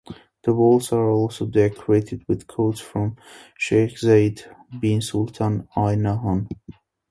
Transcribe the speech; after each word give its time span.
The 0.45 0.53
walls 0.55 0.91
are 0.93 1.11
also 1.11 1.45
decorated 1.45 2.23
with 2.27 2.47
quotes 2.47 2.79
from 2.79 3.17
Sheikh 3.59 3.99
Zayed 3.99 4.41
bin 4.81 4.99
Sultan 4.99 5.67
Al 5.77 5.95
Nahyan. 5.95 6.49